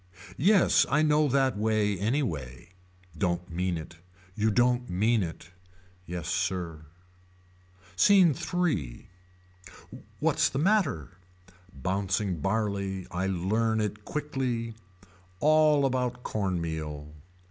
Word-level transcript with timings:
Yes 0.39 0.83
I 0.89 1.03
know 1.03 1.27
that 1.27 1.55
way 1.55 1.95
anyway. 1.99 2.69
Don't 3.15 3.51
mean 3.51 3.77
it. 3.77 3.97
You 4.33 4.49
don't 4.49 4.89
mean 4.89 5.21
it. 5.21 5.51
Yes 6.07 6.27
sir. 6.27 6.87
SCENE 7.95 8.33
III. 8.51 9.11
What's 10.19 10.49
the 10.49 10.57
matter. 10.57 11.19
Bouncing 11.71 12.39
barley 12.39 13.05
I 13.11 13.27
learn 13.27 13.79
it 13.79 14.03
quickly. 14.03 14.73
All 15.39 15.85
about 15.85 16.23
corn 16.23 16.59
meal. 16.59 17.13